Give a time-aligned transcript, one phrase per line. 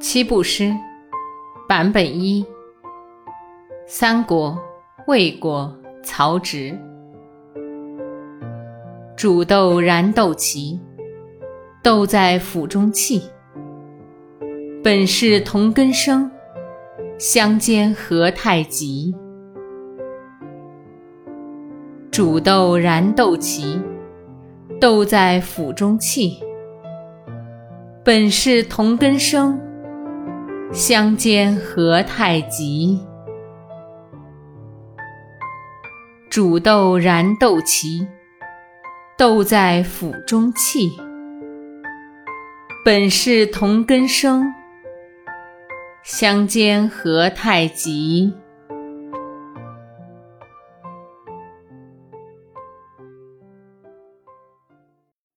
[0.00, 0.74] 七步诗
[1.68, 2.44] 版本一：
[3.86, 4.58] 三国、
[5.06, 6.76] 魏国、曹植。
[9.16, 10.78] 煮豆燃豆萁，
[11.82, 13.22] 豆在釜中泣。
[14.82, 16.28] 本是同根生，
[17.18, 19.14] 相煎何太急。
[22.10, 23.80] 煮豆燃豆萁，
[24.82, 26.42] 豆在釜中泣。
[28.04, 29.60] 本是同根生，
[30.72, 33.00] 相煎何太急。
[36.28, 38.08] 煮豆燃豆萁，
[39.16, 40.90] 豆在釜中泣。
[42.84, 44.52] 本是同根生，
[46.02, 48.34] 相煎何太急。